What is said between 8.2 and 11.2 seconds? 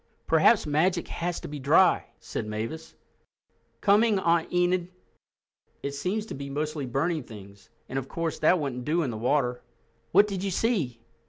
that wouldn't do in the water. What did you see?"